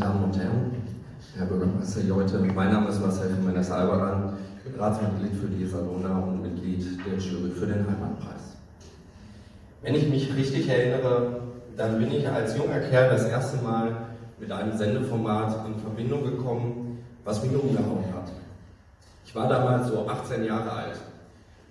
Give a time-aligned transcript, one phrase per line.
[0.00, 0.72] Damen und Herren,
[1.36, 6.20] Herr Bürgermeister Jolte, mein Name ist Marcel Jiménez Albaran, ich bin Ratsmitglied für die Salona
[6.20, 8.56] und Mitglied der Jury für den Heimatpreis.
[9.82, 11.42] Wenn ich mich richtig erinnere,
[11.76, 13.94] dann bin ich als junger Kerl das erste Mal
[14.38, 18.32] mit einem Sendeformat in Verbindung gekommen, was mich umgehauen hat.
[19.26, 21.00] Ich war damals so 18 Jahre alt.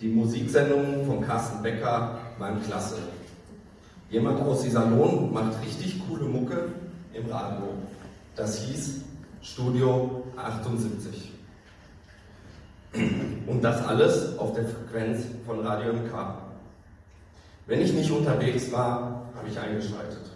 [0.00, 2.98] Die Musiksendung von Carsten Becker waren klasse.
[4.10, 6.68] Jemand aus Iserlohn macht richtig coole Mucke
[7.12, 7.64] im Radio.
[8.36, 9.02] Das hieß
[9.42, 11.32] Studio 78.
[13.46, 16.38] Und das alles auf der Frequenz von Radio MK.
[17.66, 20.32] Wenn ich nicht unterwegs war, habe ich eingeschaltet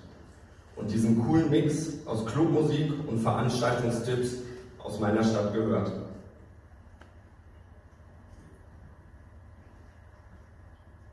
[0.77, 4.37] und diesen coolen Mix aus Clubmusik und Veranstaltungstipps
[4.79, 5.91] aus meiner Stadt gehört.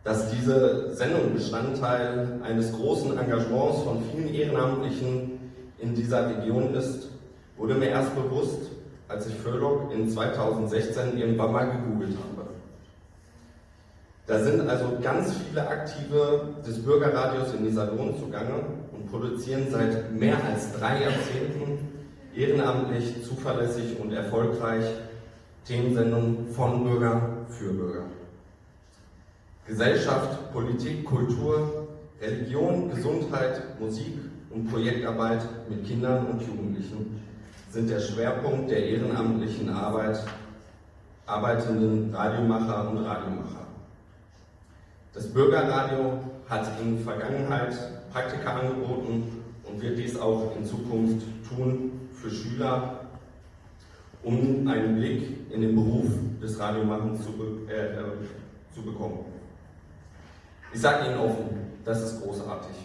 [0.04, 5.33] Dass diese Sendung Bestandteil eines großen Engagements von vielen Ehrenamtlichen
[5.84, 7.10] in dieser Region ist,
[7.58, 8.72] wurde mir erst bewusst,
[9.08, 12.50] als ich Föhlock in 2016 irgendwann mal gegoogelt habe.
[14.26, 20.38] Da sind also ganz viele Aktive des Bürgerradios in Iserlohn zugange und produzieren seit mehr
[20.46, 21.90] als drei Jahrzehnten
[22.34, 24.86] ehrenamtlich, zuverlässig und erfolgreich
[25.66, 28.06] Themensendungen von Bürger für Bürger.
[29.68, 31.88] Gesellschaft, Politik, Kultur,
[32.22, 34.14] Religion, Gesundheit, Musik
[34.54, 37.22] und Projektarbeit mit Kindern und Jugendlichen
[37.72, 40.20] sind der Schwerpunkt der ehrenamtlichen Arbeit
[41.26, 43.66] arbeitenden Radiomacher und Radiomacher.
[45.14, 47.74] Das Bürgerradio hat in Vergangenheit
[48.12, 53.00] Praktika angeboten und wird dies auch in Zukunft tun für Schüler,
[54.22, 56.10] um einen Blick in den Beruf
[56.42, 57.32] des Radiomachens zu,
[57.70, 58.04] äh, äh,
[58.74, 59.20] zu bekommen.
[60.74, 62.76] Ich sage Ihnen offen, das ist großartig,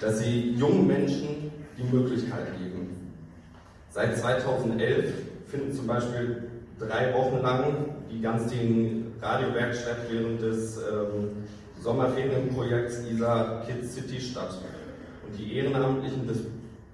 [0.00, 3.12] dass Sie jungen Menschen die Möglichkeit geben.
[3.90, 5.12] Seit 2011
[5.48, 7.74] finden zum Beispiel drei Wochen lang
[8.10, 11.44] die ganztägigen Radiowerkstatt während des ähm,
[11.80, 14.58] Sommerferienprojekts ISA Kids City statt.
[15.26, 16.38] Und die Ehrenamtlichen des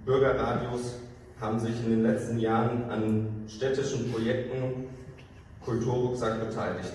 [0.04, 0.96] Bürgerradios
[1.40, 4.88] haben sich in den letzten Jahren an städtischen Projekten
[5.64, 6.92] Kulturrucksack beteiligt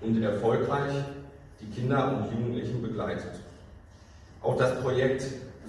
[0.00, 0.92] und erfolgreich
[1.60, 3.40] die Kinder und Jugendlichen begleitet.
[4.46, 5.24] Auch das Projekt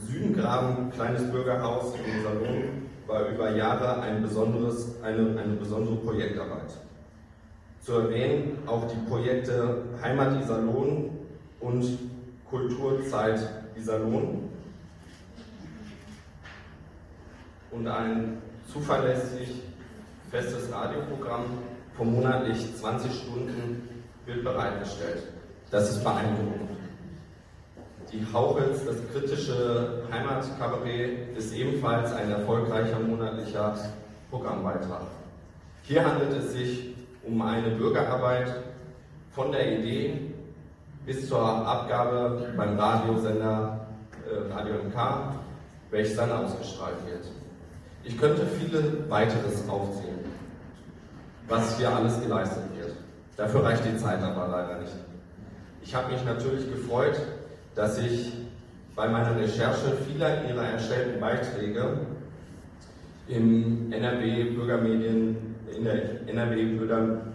[0.08, 2.64] Südengraben, kleines Bürgerhaus in Salon,
[3.08, 6.78] war über Jahre ein besonderes, eine, eine besondere Projektarbeit.
[7.82, 11.10] Zu erwähnen auch die Projekte Heimat Iserlohn
[11.60, 11.98] und
[12.52, 13.40] Kulturzeit
[13.76, 14.48] Iserlohn
[17.72, 18.38] und ein
[18.72, 19.64] zuverlässig
[20.30, 21.46] festes Radioprogramm
[21.96, 23.90] von monatlich 20 Stunden
[24.28, 25.24] wird bereitgestellt.
[25.72, 26.67] Das ist beeindruckend.
[28.12, 33.76] Die Hauchels, das kritische Heimatkabarett, ist ebenfalls ein erfolgreicher monatlicher
[34.30, 35.02] Programmbeitrag.
[35.84, 38.64] Hier handelt es sich um eine Bürgerarbeit
[39.32, 40.32] von der Idee
[41.06, 43.88] bis zur Abgabe beim Radiosender
[44.26, 45.34] äh, Radio MK,
[45.92, 47.26] welches dann ausgestrahlt wird.
[48.04, 50.20] Ich könnte viele weiteres aufzählen,
[51.50, 52.94] was hier alles geleistet wird.
[53.36, 54.96] Dafür reicht die Zeit aber leider nicht.
[55.82, 57.16] Ich habe mich natürlich gefreut,
[57.78, 58.34] dass ich
[58.96, 62.00] bei meiner Recherche vieler ihrer erstellten Beiträge
[63.28, 66.76] im NRW Bürgermedien, in der NRW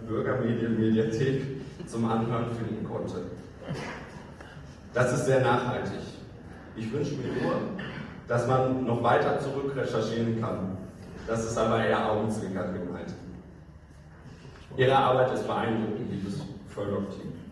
[0.05, 1.43] Bürgermedienmediathek
[1.87, 3.21] zum Anhören finden konnte.
[4.93, 6.01] Das ist sehr nachhaltig.
[6.75, 7.55] Ich wünsche mir nur,
[8.27, 10.77] dass man noch weiter zurück recherchieren kann.
[11.25, 13.13] Das ist aber eher augenzwinkern gemeint.
[14.75, 17.42] Ihre Arbeit ist beeindruckend, liebes Förderteam.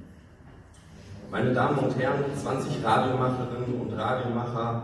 [1.32, 4.82] Meine Damen und Herren, 20 Radiomacherinnen und Radiomacher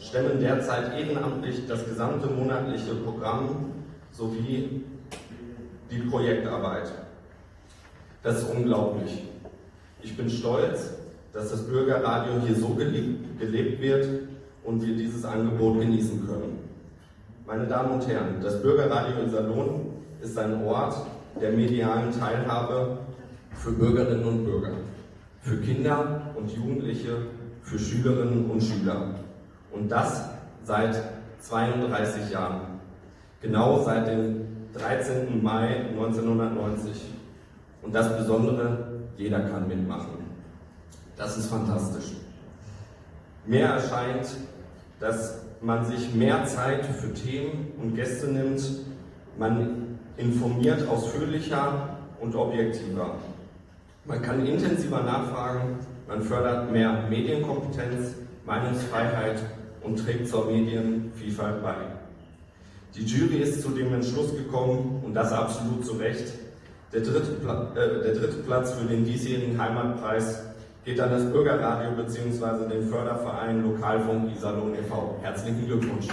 [0.00, 3.72] stemmen derzeit ehrenamtlich das gesamte monatliche Programm
[4.10, 4.82] sowie
[5.88, 6.90] die Projektarbeit.
[8.24, 9.28] Das ist unglaublich.
[10.02, 10.94] Ich bin stolz,
[11.32, 14.08] dass das Bürgerradio hier so gelebt wird
[14.64, 16.58] und wir dieses Angebot genießen können.
[17.46, 20.96] Meine Damen und Herren, das Bürgerradio in Salon ist ein Ort
[21.40, 22.98] der medialen Teilhabe
[23.52, 24.72] für Bürgerinnen und Bürger
[25.40, 27.16] für Kinder und Jugendliche,
[27.62, 29.14] für Schülerinnen und Schüler.
[29.72, 30.28] Und das
[30.64, 30.96] seit
[31.40, 32.80] 32 Jahren.
[33.40, 35.42] Genau seit dem 13.
[35.42, 37.02] Mai 1990.
[37.82, 40.26] Und das Besondere, jeder kann mitmachen.
[41.16, 42.12] Das ist fantastisch.
[43.46, 44.26] Mir erscheint,
[44.98, 48.60] dass man sich mehr Zeit für Themen und Gäste nimmt,
[49.38, 53.14] man informiert ausführlicher und objektiver.
[54.06, 58.14] Man kann intensiver nachfragen, man fördert mehr Medienkompetenz,
[58.44, 59.42] Meinungsfreiheit
[59.82, 61.74] und trägt zur Medienvielfalt bei.
[62.94, 66.32] Die Jury ist zu dem Entschluss gekommen, und das absolut zu Recht,
[66.92, 67.32] der dritte,
[67.74, 70.40] äh, der dritte Platz für den diesjährigen Heimatpreis
[70.84, 72.68] geht an das Bürgerradio bzw.
[72.68, 75.18] den Förderverein Lokalfunk Iserlohn e.V.
[75.20, 76.06] Herzlichen Glückwunsch.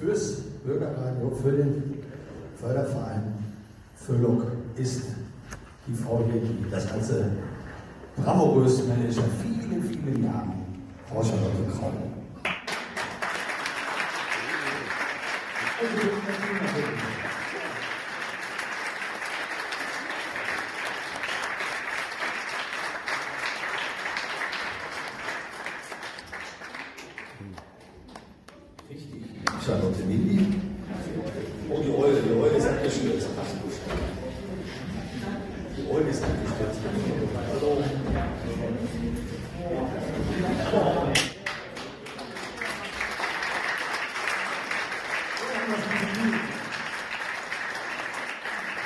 [0.00, 2.02] Fürs Bürgerradio, für den
[2.66, 3.32] Förderverein
[3.94, 4.42] Füllung
[4.74, 5.02] ist
[5.86, 7.30] die Frau die das Ganze
[8.16, 10.52] bravourös managt, seit vielen, vielen Jahren,
[11.08, 11.92] Frau Charlotte Kraul.
[28.90, 29.22] Richtig,
[29.64, 30.46] Charlotte Lilly.
[31.68, 32.05] Oh, die
[33.02, 33.80] Eule ist abgestürzt.
[35.76, 36.80] Die Eule ist abgestürzt.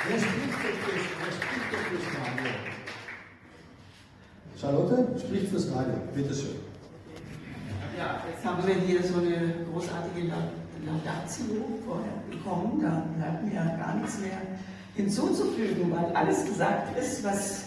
[0.07, 0.53] Wer spricht
[0.83, 2.51] fürs, Radio?
[4.59, 5.93] Charlotte spricht fürs Radio.
[6.15, 6.55] Bitte schön.
[7.97, 10.49] Ja, jetzt haben wir hier so eine großartige La-
[10.85, 12.81] Laudatio vorher bekommen.
[12.81, 14.37] Da bleibt mir ja gar nichts mehr
[14.95, 17.65] hinzuzufügen, weil alles gesagt ist, was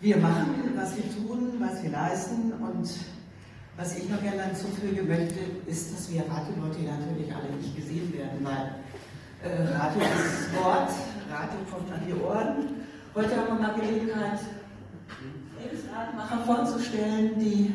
[0.00, 2.52] wir machen, was wir tun, was wir leisten.
[2.52, 2.90] Und
[3.76, 8.38] was ich noch gerne hinzufügen möchte, ist, dass wir Radioleute natürlich alle nicht gesehen werden,
[8.42, 8.74] weil
[9.42, 10.90] äh, Radio ist Wort,
[11.30, 12.80] Radio kommt an die Ohren.
[13.14, 14.40] Heute haben wir mal Gelegenheit,
[15.62, 17.74] Lebensradmacher vorzustellen, die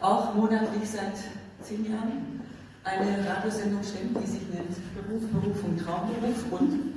[0.00, 1.14] auch monatlich seit
[1.62, 2.42] zehn Jahren
[2.88, 6.96] eine Radiosendung stellen, die sich nennt Beruf, Berufung, Traumberuf und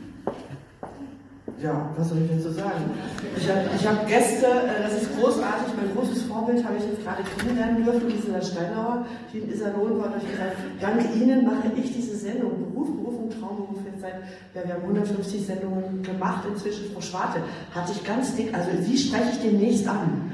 [1.62, 2.90] Ja, was soll ich dazu sagen?
[3.38, 5.76] Ich habe hab Gäste, äh, das ist großartig.
[5.76, 10.14] Mein großes Vorbild habe ich jetzt gerade kennenlernen dürfen, Gisela Steinauer, die in Iserlohn war.
[10.14, 12.72] Und ich gesagt, dank Ihnen mache ich diese Sendung.
[12.72, 14.16] Beruf, Berufung, Traumberuf jetzt seit,
[14.56, 16.92] ja, wir haben 150 Sendungen gemacht inzwischen.
[16.94, 17.42] Frau Schwarte
[17.76, 20.32] hatte ich ganz dick, also Sie spreche ich demnächst an.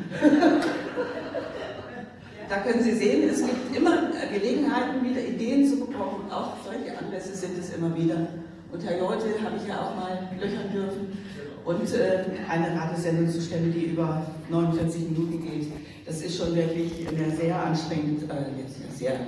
[2.50, 6.32] Da können Sie sehen, es gibt immer Gelegenheiten, wieder Ideen zu bekommen.
[6.32, 8.28] Auch solche Anlässe sind es immer wieder.
[8.72, 11.18] Und Herr Jolte habe ich ja auch mal löchern dürfen
[11.66, 15.68] und äh, eine Radiosendung zu stellen, die über 49 Minuten geht.
[16.06, 19.20] Das ist schon wirklich eine sehr anstrengend, äh, jetzt eine sehr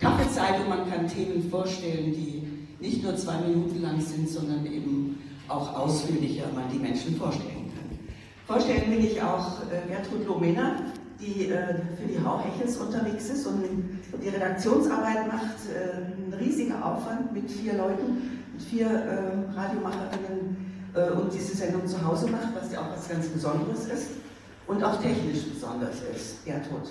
[0.00, 2.42] taffe Zeit und man kann Themen vorstellen, die
[2.80, 5.18] nicht nur zwei Minuten lang sind, sondern eben
[5.48, 7.98] auch ausführlicher man die Menschen vorstellen kann.
[8.46, 13.46] Vorstellen will ich auch äh, Gertrud Lomena, die äh, für die Hau Hechels unterwegs ist
[13.46, 13.62] und
[14.22, 15.56] die Redaktionsarbeit macht.
[15.68, 20.56] Äh, ein riesiger Aufwand mit vier Leuten, mit vier äh, Radiomacherinnen
[20.94, 24.10] äh, und diese Sendung zu Hause macht, was ja auch was ganz Besonderes ist
[24.66, 26.44] und auch technisch besonders ist.
[26.44, 26.88] Gertrud.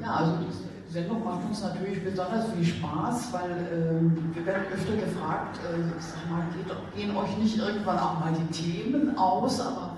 [0.00, 4.96] Ja, also die Sendung macht uns natürlich besonders viel Spaß, weil ähm, wir werden öfter
[4.96, 9.96] gefragt, äh, sag mal, geht, gehen euch nicht irgendwann auch mal die Themen aus, aber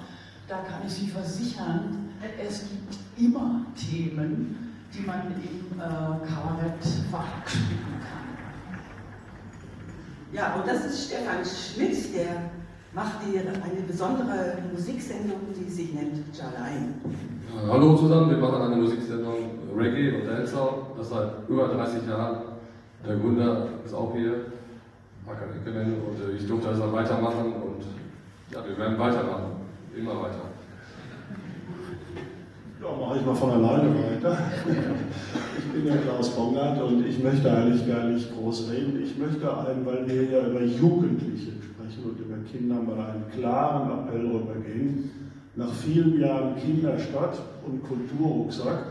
[0.49, 2.02] da kann ich Sie versichern,
[2.45, 8.23] es gibt immer Themen, die man im äh, Kabarett verhackstücken kann.
[10.33, 12.51] Ja, und das ist Stefan Schmidt, der
[12.95, 16.95] macht die, eine besondere Musiksendung, die sich nennt Jalein.
[17.55, 22.43] Ja, hallo zusammen, wir machen eine Musiksendung Reggae und Dancehall, das seit über 30 Jahren.
[23.07, 24.53] Der Gründer ist auch hier,
[25.27, 27.85] Hakan Ekenen, und äh, ich durfte das dann weitermachen und
[28.53, 29.53] ja, wir werden weitermachen,
[29.97, 30.52] immer weiter.
[32.83, 34.39] Ja, mache ich mal von alleine weiter.
[35.75, 39.03] Ich bin ja Klaus Bongert und ich möchte eigentlich gar nicht groß reden.
[39.03, 43.91] Ich möchte einen, weil wir ja über Jugendliche sprechen und über Kinder, mal einen klaren
[43.91, 45.11] Appell rübergehen.
[45.57, 48.85] Nach vielen Jahren Kinderstadt und Kulturrucksack,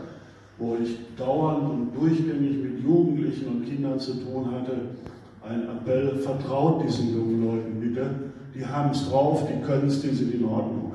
[0.58, 4.72] wo ich dauernd und durchgängig mit Jugendlichen und Kindern zu tun hatte,
[5.48, 8.10] ein Appell, vertraut diesen jungen Leuten bitte.
[8.54, 10.92] Die haben es drauf, die können es, die sind in Ordnung.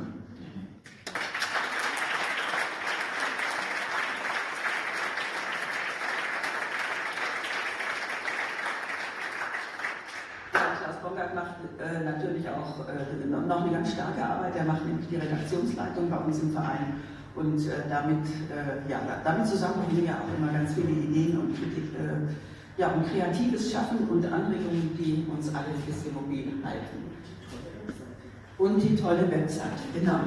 [10.53, 14.55] Ja, Klaus Bongard macht äh, natürlich auch äh, noch eine ganz starke Arbeit.
[14.55, 17.01] Er macht nämlich die Redaktionsleitung bei uns im Verein.
[17.35, 22.81] Und äh, damit, äh, ja, damit zusammenbringen wir auch immer ganz viele Ideen und, äh,
[22.81, 27.07] ja, und kreatives Schaffen und Anregungen, die uns alle bisschen mobil halten.
[28.57, 30.19] Und die tolle Website, genau,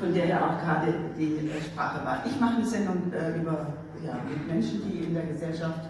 [0.00, 2.24] von der ja auch gerade die äh, Sprache war.
[2.26, 5.88] Ich mache eine Sendung äh, über ja, mit Menschen, die in der Gesellschaft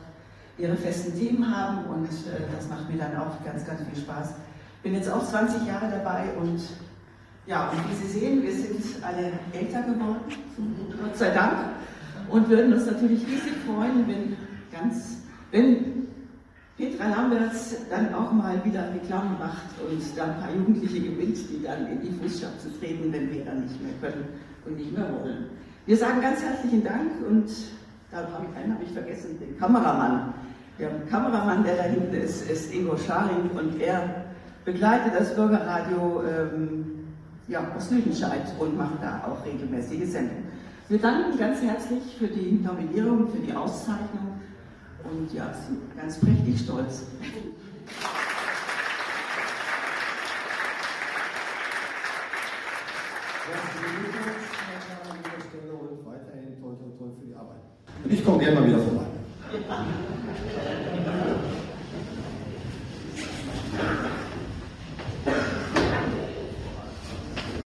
[0.58, 4.35] ihre festen Themen haben und äh, das macht mir dann auch ganz, ganz viel Spaß.
[4.82, 6.61] Bin jetzt auch 20 Jahre dabei und
[7.47, 10.20] ja, und wie Sie sehen, wir sind alle älter geworden,
[11.02, 11.54] Gott sei Dank,
[12.28, 14.37] und würden uns natürlich riesig freuen, wenn
[14.70, 15.16] ganz,
[15.50, 16.06] wenn
[16.76, 21.62] Petra Lamberts dann auch mal wieder Reklame macht und dann ein paar Jugendliche gewinnt, die
[21.62, 24.25] dann in die Fußstapfen treten, wenn wir dann nicht mehr können
[24.66, 25.47] und nicht mehr wollen.
[25.87, 27.50] Wir sagen ganz herzlichen Dank und
[28.11, 30.35] da habe ich einen habe ich vergessen, den Kameramann.
[30.78, 34.27] Der Kameramann, der da hinten ist, ist Ingo Scharing und er
[34.72, 36.84] begleitet das Bürgerradio ähm,
[37.48, 40.44] ja, aus Lüdenscheid und macht da auch regelmäßige Sendungen.
[40.90, 44.40] Wir danken ganz herzlich für die Nominierung, für die Auszeichnung
[45.04, 47.04] und ja, sind ganz prächtig stolz.
[58.04, 59.06] Und ich komme gerne mal wieder vorbei.